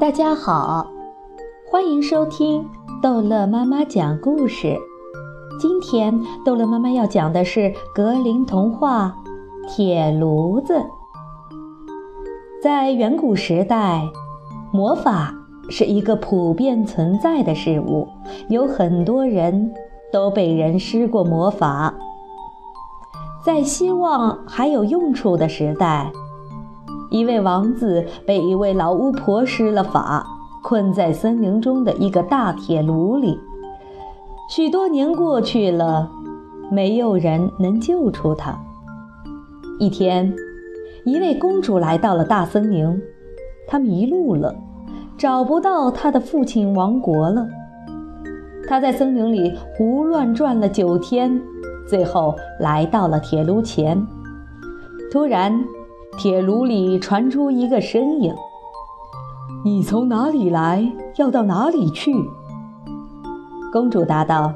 [0.00, 0.86] 大家好，
[1.70, 2.68] 欢迎收听
[3.02, 4.76] 逗乐妈妈讲故事。
[5.60, 9.16] 今天逗乐妈妈要讲的是格林童话
[9.68, 10.74] 《铁炉子》。
[12.62, 14.02] 在远古时代，
[14.72, 15.34] 魔法
[15.68, 18.08] 是一个普遍存在的事物，
[18.48, 19.72] 有很多人
[20.12, 21.94] 都被人施过魔法。
[23.44, 26.12] 在希望还有用处的时代。
[27.10, 30.26] 一位王子被一位老巫婆施了法，
[30.62, 33.38] 困在森林中的一个大铁炉里。
[34.50, 36.10] 许多年过去了，
[36.70, 38.58] 没有人能救出他。
[39.78, 40.34] 一天，
[41.04, 43.00] 一位公主来到了大森林，
[43.66, 44.54] 她迷路了，
[45.16, 47.46] 找不到她的父亲王国了。
[48.68, 51.40] 她在森林里胡乱转了九天，
[51.88, 54.06] 最后来到了铁炉前。
[55.10, 55.64] 突然，
[56.18, 58.34] 铁炉里传出一个声音
[59.64, 60.92] ：“你从哪里来？
[61.16, 62.12] 要到哪里去？”
[63.72, 64.52] 公主答道：“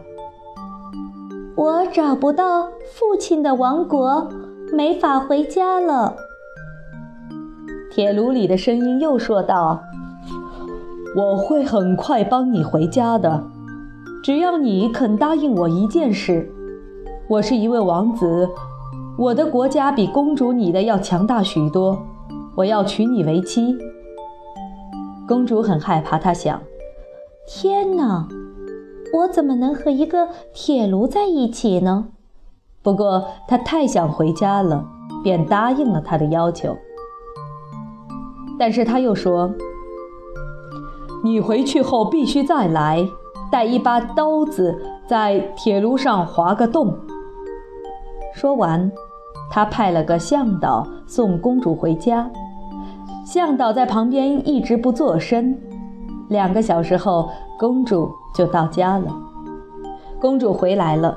[1.54, 4.28] 我找不到父亲的王国，
[4.72, 6.16] 没法回家了。”
[7.94, 9.82] 铁炉里的声音又说道
[11.16, 13.44] ：“我会很快帮你回家的，
[14.24, 16.50] 只要你肯答应我一件事。
[17.28, 18.48] 我是一位王子。”
[19.18, 22.02] 我的国家比公主你的要强大许多，
[22.56, 23.76] 我要娶你为妻。
[25.28, 26.60] 公主很害怕，她想：
[27.46, 28.26] 天哪，
[29.12, 32.06] 我怎么能和一个铁炉在一起呢？
[32.82, 34.84] 不过她太想回家了，
[35.22, 36.76] 便答应了他的要求。
[38.58, 39.52] 但是他又说
[41.22, 43.06] ：“你回去后必须再来，
[43.50, 46.96] 带一把刀子，在铁炉上划个洞。”
[48.34, 48.90] 说完，
[49.50, 52.30] 他派了个向导送公主回家。
[53.24, 55.56] 向导在旁边一直不作声。
[56.28, 59.14] 两个小时后，公主就到家了。
[60.20, 61.16] 公主回来了，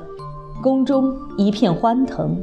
[0.62, 2.40] 宫中一片欢腾。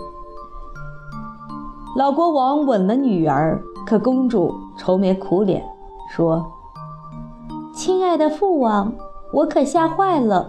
[1.96, 5.64] 老国王吻了女儿，可公主愁眉苦脸，
[6.10, 6.46] 说
[7.74, 8.92] ：“亲爱的父王，
[9.32, 10.48] 我可吓坏了。”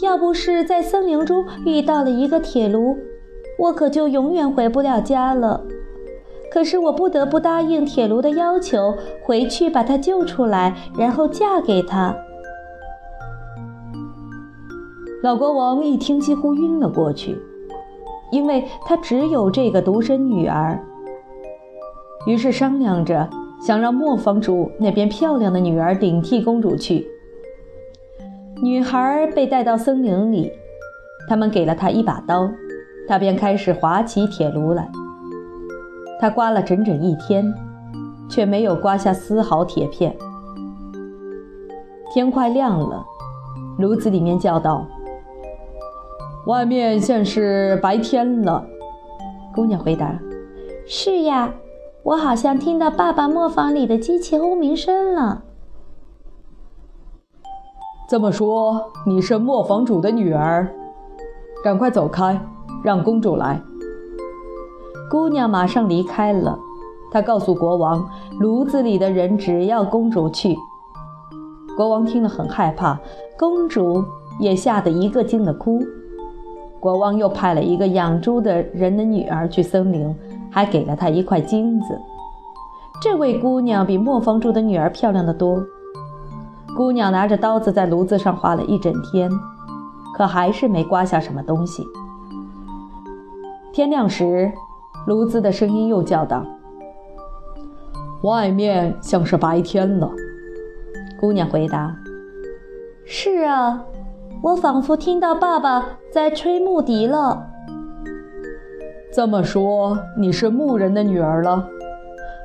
[0.00, 2.96] 要不是在森林中遇到了一个铁炉，
[3.58, 5.62] 我可就永远回不了家了。
[6.50, 12.16] 可是我不得不答应铁炉的要求，回去把他救出来，然后嫁给他。
[15.22, 17.36] 老国王一听，几乎晕了过去，
[18.30, 20.80] 因为他只有这个独生女儿。
[22.26, 23.28] 于是商量着，
[23.60, 27.06] 想让磨坊主那边漂亮的女儿顶替公主去。
[28.62, 30.50] 女孩被带到森林里，
[31.28, 32.50] 他们给了她一把刀，
[33.08, 34.86] 他便开始划起铁炉来。
[36.20, 37.54] 他刮了整整一天，
[38.28, 40.14] 却没有刮下丝毫铁片。
[42.12, 43.04] 天快亮了，
[43.78, 44.84] 炉子里面叫道
[46.46, 48.66] ：“外面现是白天了。”
[49.54, 50.18] 姑娘回答
[50.86, 51.52] ：“是呀，
[52.02, 55.44] 我好像听到爸爸磨坊里的机器轰鸣声了。”
[58.08, 60.68] 这么说，你是磨坊主的女儿？
[61.62, 62.40] 赶快走开，
[62.82, 63.60] 让公主来。
[65.10, 66.58] 姑娘马上离开了。
[67.10, 68.06] 她告诉国王，
[68.38, 70.54] 炉子里的人只要公主去。
[71.76, 72.98] 国王听了很害怕，
[73.38, 74.04] 公主
[74.38, 75.80] 也吓得一个劲的哭。
[76.78, 80.14] 国王又派了一个养猪的人的女儿去森林，
[80.50, 81.98] 还给了她一块金子。
[83.00, 85.62] 这位姑娘比磨坊主的女儿漂亮得多。
[86.76, 89.30] 姑娘拿着刀子在炉子上划了一整天，
[90.16, 91.84] 可还是没刮下什么东西。
[93.78, 94.50] 天亮时，
[95.06, 96.44] 炉子的声音又叫道
[98.24, 100.10] ：“外面像是白天了。”
[101.20, 101.94] 姑娘回答
[103.06, 103.84] ：“是啊，
[104.42, 107.46] 我仿佛听到爸爸在吹木笛了。”
[109.14, 111.68] 这么说，你是牧人的女儿了？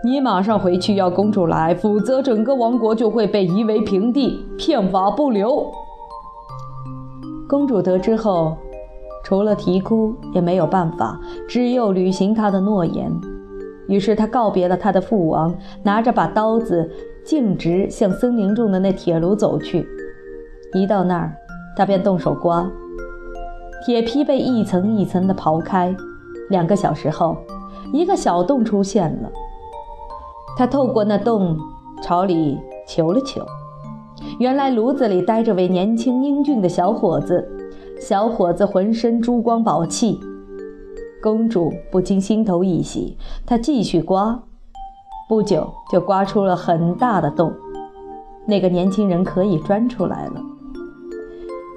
[0.06, 5.72] 你马上回去要公主来，否则整个王国就会被夷为平地，片瓦不留。
[7.50, 8.56] 公主得知后，
[9.24, 13.10] 除了啼哭也没有办法，只有履行他的诺言。
[13.88, 15.54] 于是他告别了他的父王，
[15.84, 16.90] 拿着把刀子，
[17.26, 19.88] 径直向森林中的那铁炉走去。
[20.74, 21.34] 一到那儿，
[21.78, 22.70] 他便动手刮，
[23.86, 25.96] 铁皮被一层一层地刨开。
[26.50, 27.38] 两个小时后，
[27.94, 29.30] 一个小洞出现了。
[30.58, 31.58] 他透过那洞
[32.02, 33.42] 朝里求了求，
[34.40, 37.50] 原来炉子里待着位年轻英俊的小伙子。
[38.00, 40.20] 小伙子浑身珠光宝气，
[41.22, 43.18] 公主不禁心头一喜。
[43.46, 44.44] 她继续刮，
[45.30, 47.54] 不久就刮出了很大的洞，
[48.46, 50.42] 那个年轻人可以钻出来了。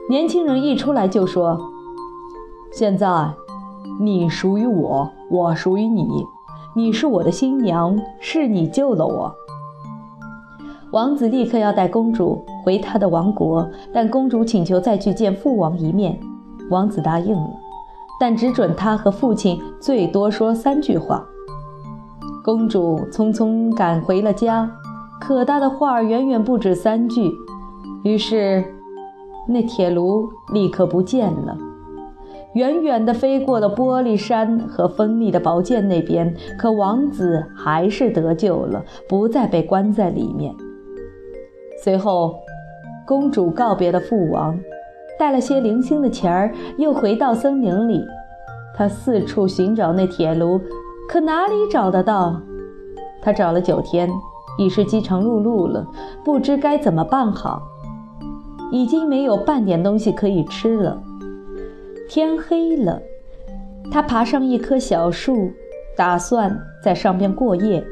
[0.08, 1.60] 年轻人一出来就说
[2.72, 3.32] ：“现在，
[4.00, 6.24] 你属于我，我属于你，
[6.74, 9.34] 你是我的新娘，是你救了我。”
[10.92, 16.18] 王子立刻要带公主回他的王国，但公主请求再去见父王一面，
[16.68, 17.50] 王子答应了，
[18.18, 21.24] 但只准他和父亲最多说三句话。
[22.44, 24.68] 公主匆匆赶回了家，
[25.20, 27.30] 可她的话远远不止三句。
[28.02, 28.64] 于是，
[29.46, 31.56] 那铁炉立刻不见了，
[32.54, 36.34] 远远地飞过了玻璃山和锋利的宝剑那边。
[36.58, 40.52] 可王子还是得救了，不再被关在里面。
[41.84, 42.36] 随后，
[43.06, 44.58] 公主告别了父王，
[45.18, 48.04] 带了些零星的钱儿，又回到森林里。
[48.76, 50.60] 她四处寻找那铁炉。
[51.08, 52.42] 可哪里找得到？
[53.22, 54.10] 他找了九天，
[54.58, 55.86] 已是饥肠辘辘了，
[56.24, 57.62] 不知该怎么办好。
[58.72, 61.00] 已经没有半点东西可以吃了。
[62.08, 63.00] 天黑了，
[63.92, 65.52] 他爬上一棵小树，
[65.96, 67.84] 打算在上边过夜，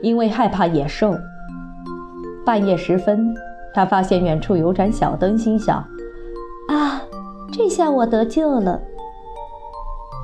[0.00, 1.16] 因为害怕野兽。
[2.44, 3.34] 半夜时分，
[3.74, 5.84] 他发现远处有盏小灯，心想
[6.68, 7.02] ：“啊，
[7.52, 8.80] 这下我得救了。”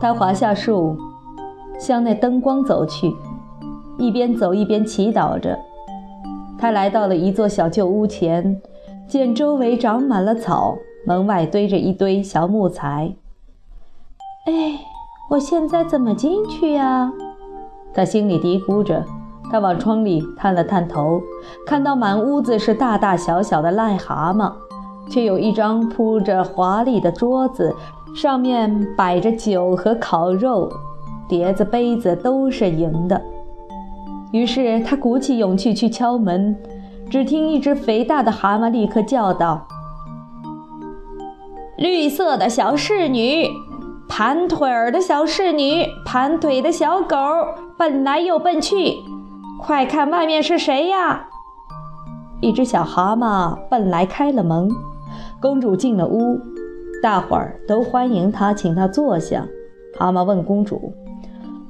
[0.00, 0.96] 他滑下树。
[1.78, 3.14] 向那灯光走去，
[3.98, 5.58] 一边走一边祈祷着。
[6.58, 8.62] 他来到了一座小旧屋前，
[9.06, 13.14] 见周围长满了草，门外堆着一堆小木材。
[14.46, 14.80] 哎，
[15.28, 17.12] 我现在怎么进去呀？
[17.92, 19.04] 他心里嘀咕着。
[19.50, 21.20] 他往窗里探了探头，
[21.66, 24.52] 看到满屋子是大大小小的癞蛤蟆，
[25.08, 27.74] 却有一张铺着华丽的桌子，
[28.14, 30.70] 上面摆着酒和烤肉。
[31.28, 33.20] 碟子、杯子都是银的。
[34.32, 36.56] 于是他鼓起勇气去敲门，
[37.10, 39.66] 只听一只肥大的蛤蟆立刻叫道
[41.78, 43.48] ：“绿色的小侍女，
[44.08, 47.16] 盘腿儿的小侍女，盘腿的小狗，
[47.76, 48.94] 奔来又奔去，
[49.60, 51.28] 快看外面是谁呀？”
[52.40, 54.68] 一只小蛤蟆奔来开了门，
[55.40, 56.38] 公主进了屋，
[57.02, 59.46] 大伙儿都欢迎她，请她坐下。
[59.98, 60.92] 蛤蟆问公主。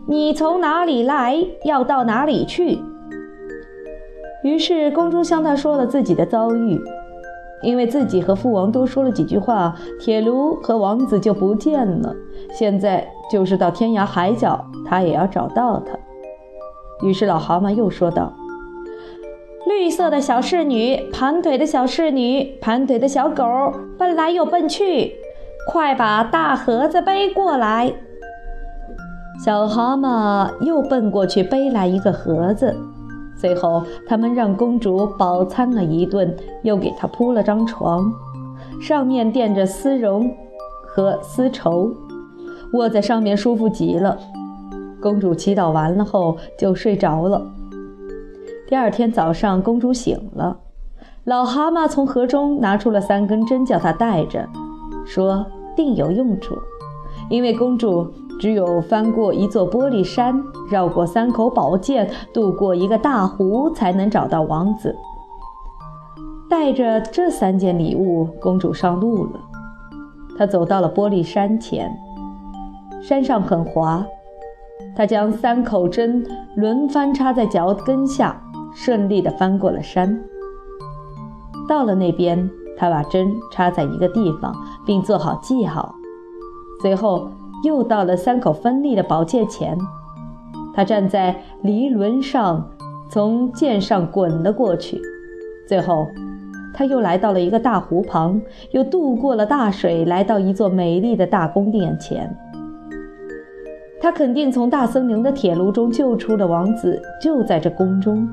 [0.09, 1.37] 你从哪里来？
[1.65, 2.79] 要到哪里去？
[4.45, 6.81] 于是公主向他说了自己的遭遇，
[7.63, 12.15] 因为自己和父王多说了几句话，铁炉和王子就不见了。
[12.53, 15.99] 现在就是到天涯海角，他也要找到他。
[17.03, 18.33] 于是老蛤蟆又说道
[19.69, 23.45] ：“绿色的小侍女，盘腿的小侍女，盘腿的小狗，
[23.99, 25.13] 奔来又奔去，
[25.71, 27.93] 快把大盒子背过来。”
[29.45, 32.75] 小蛤蟆又奔过去背来一个盒子，
[33.39, 38.11] 最后他们让公主饱餐了一顿，又给她铺了张床，
[38.81, 40.35] 上面垫着丝绒
[40.87, 41.95] 和丝绸，
[42.73, 44.19] 卧在上面舒服极了。
[45.07, 47.47] 公主祈祷完了后就睡着了。
[48.67, 50.59] 第二天早上，公主醒了，
[51.23, 54.49] 老蛤蟆从盒中拿出了三根针，叫她带着，
[55.07, 56.57] 说定有用处，
[57.31, 58.13] 因为公主。
[58.41, 64.95] 只有翻过一座玻璃山，绕过三口宝剑，渡过一个大湖，才能找到王子。
[66.51, 69.41] 带着这三件礼物，公主上路了。
[70.37, 71.97] 她走到了玻璃山前，
[73.01, 74.05] 山上很滑，
[74.97, 76.25] 他将三口针
[76.57, 78.43] 轮番插在脚跟下，
[78.75, 80.19] 顺利地翻过了山。
[81.69, 84.55] 到了那边，他把针插在一个地方，
[84.85, 85.95] 并做好记号，
[86.83, 87.31] 随后。
[87.65, 89.77] 又到了三口锋利的宝剑前，
[90.75, 92.69] 他站在离轮上，
[93.09, 95.01] 从剑上滚了过去。
[95.67, 96.07] 最后，
[96.75, 98.41] 他又来到了一个大湖旁，
[98.73, 102.37] 又渡过了大水，来到一座美丽的大宫殿前。
[104.01, 108.29] 他肯定从大森林的铁炉中救出了王子，就在这宫中。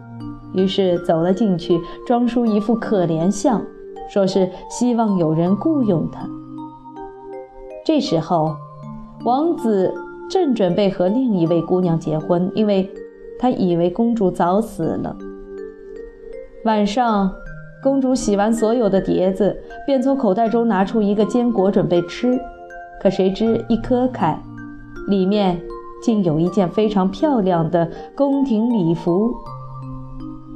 [0.54, 3.62] 于是走了进去，装出一副可怜相，
[4.10, 6.28] 说是希望有人雇佣他。
[7.86, 8.56] 这时候。
[9.26, 9.94] 王子
[10.30, 12.92] 正准备和另一位姑娘结婚，因为
[13.40, 15.16] 他以为公主早死了。
[16.66, 17.32] 晚上，
[17.82, 19.56] 公主洗完所有的碟子，
[19.88, 22.38] 便从口袋中拿出一个坚果准备吃。
[23.02, 24.38] 可谁知一磕开，
[25.08, 25.62] 里面
[26.02, 29.34] 竟有一件非常漂亮的宫廷礼服。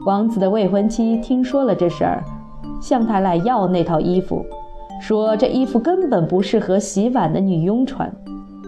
[0.05, 2.23] 王子的未婚妻听说了这事儿，
[2.81, 4.45] 向他来要那套衣服，
[5.01, 8.13] 说这衣服根本不适合洗碗的女佣穿。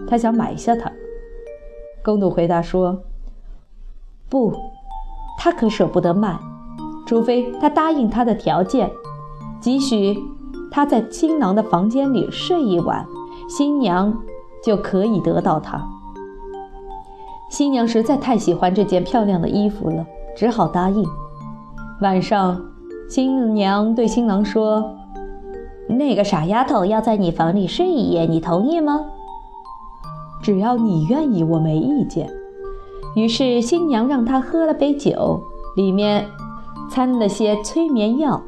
[0.08, 0.90] 他想买下它。
[2.02, 3.02] 公主回答说
[4.28, 4.52] ：“不，
[5.38, 6.38] 他可舍不得卖，
[7.06, 8.90] 除非他答应他的条件，
[9.60, 10.18] 即许
[10.70, 13.06] 他在新郎的房间里睡一晚，
[13.48, 14.14] 新娘
[14.64, 15.82] 就可以得到它。
[17.50, 21.04] 新娘实在太喜欢这件漂亮的衣服了，只好答应。
[22.00, 22.60] 晚上，
[23.08, 24.94] 新娘对新郎说
[25.88, 29.04] ：“那个傻丫头要在你房里睡一夜，你同意吗
[30.40, 32.30] ？”“只要你愿意，我没意见。”
[33.16, 35.42] 于是新娘让他喝了杯酒，
[35.76, 36.26] 里面
[36.88, 38.40] 掺了些催眠药，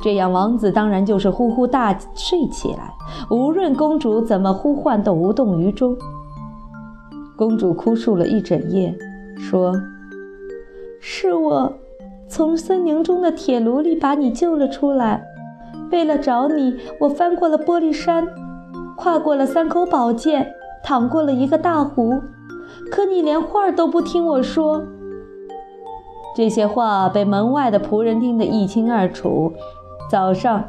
[0.00, 2.94] 这样王子当然就是呼呼大睡起来，
[3.30, 5.96] 无论公主怎么呼唤都无动于衷。
[7.36, 8.96] 公主哭诉了一整夜，
[9.36, 9.74] 说
[11.00, 11.72] ：“是我
[12.28, 15.24] 从森林中的铁炉里把你救了出来。
[15.90, 18.26] 为了找你，我翻过了玻璃山，
[18.96, 20.52] 跨过了三口宝剑，
[20.84, 22.20] 淌过了一个大湖。
[22.90, 24.82] 可你连话都不听我说。”
[26.36, 29.52] 这些话被门外的仆人听得一清二楚，
[30.08, 30.64] 早上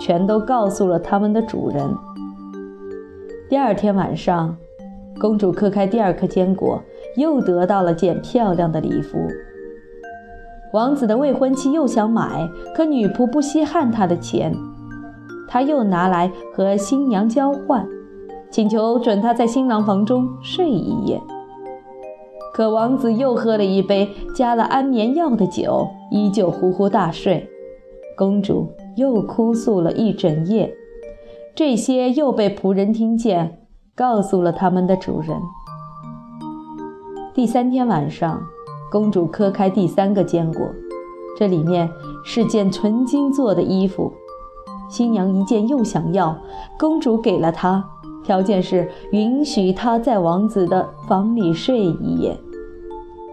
[0.00, 1.94] 全都告诉了他们的主人。
[3.48, 4.56] 第二天晚上。
[5.20, 6.80] 公主磕开第二颗坚果，
[7.16, 9.18] 又得到了件漂亮的礼服。
[10.72, 14.54] 王子的未婚妻又想买，可女仆不稀罕他的钱，
[15.48, 17.84] 他又拿来和新娘交换，
[18.48, 21.20] 请求准他在新郎房中睡一夜。
[22.54, 27.50] 可王子又喝了一杯加了安眠药的酒，依旧呼呼大睡。
[28.18, 30.74] 公主又哭诉了一整夜，
[31.54, 33.60] 这些又被仆人听见。
[33.94, 35.36] 告诉了他们的主人。
[37.34, 38.40] 第三天晚上，
[38.92, 40.68] 公主磕开第三个坚果，
[41.36, 41.90] 这里面
[42.24, 44.12] 是件纯金做的衣服。
[44.88, 46.36] 新娘一见又想要，
[46.78, 47.84] 公主给了她，
[48.22, 52.36] 条件是允许她在王子的房里睡一夜。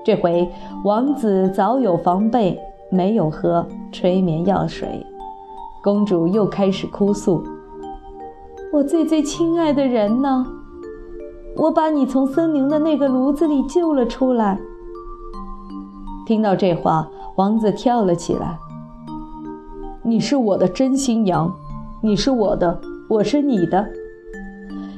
[0.04, 0.52] 这回
[0.84, 5.06] 王子早有防备，没有喝催眠药水。
[5.82, 7.42] 公主又开始哭诉。
[8.74, 10.46] 我最最亲爱的人呢？
[11.56, 14.60] 我把你从森林的那个炉子里救了出来。
[16.26, 18.58] 听到这话，王子跳了起来。
[20.04, 21.50] 你是我的真新娘，
[22.02, 23.88] 你是我的，我是你的。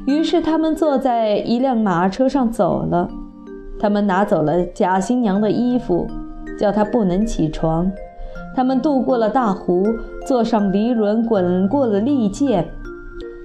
[0.08, 3.08] 于是他们坐在一辆马车上走了。
[3.80, 6.08] 他们拿走了假新娘的衣服，
[6.58, 7.92] 叫她不能起床。
[8.58, 9.86] 他们渡过了大湖，
[10.26, 12.68] 坐上离轮，滚过了利剑。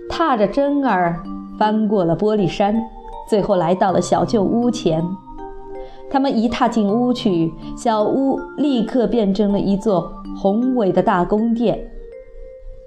[0.08, 1.22] 踏着针儿
[1.58, 2.74] 翻过了玻璃山，
[3.28, 5.04] 最后来到了小旧屋前。
[6.10, 11.78] 他们一踏进屋去，小屋立刻变成了一座宏伟的大宫殿。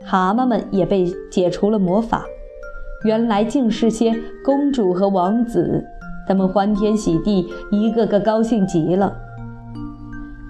[0.03, 2.25] 蛤蟆们也被解除了魔法，
[3.03, 5.85] 原来竟是些公主和王子。
[6.27, 9.15] 他们欢天喜地，一个个高兴极了。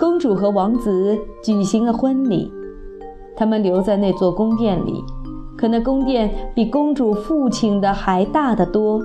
[0.05, 2.51] 公主和王子举行了婚礼，
[3.35, 5.03] 他们留在那座宫殿里。
[5.57, 9.01] 可那宫殿比公主父亲的还大得多。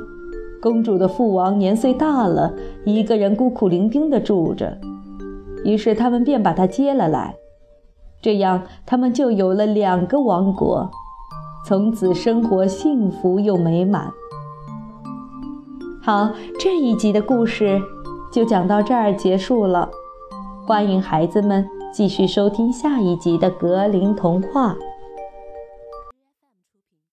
[0.60, 2.52] 公主的父王年岁大了，
[2.84, 4.76] 一个人孤苦伶仃地住着，
[5.64, 7.34] 于是他们便把他接了来。
[8.20, 10.90] 这样，他们就有了两个王国，
[11.64, 14.10] 从此生活幸福又美满。
[16.02, 16.28] 好，
[16.60, 17.80] 这一集的故事
[18.30, 19.88] 就讲到这儿结束了。
[20.70, 24.76] 欢迎孩子们继续收听下一集的格林童话。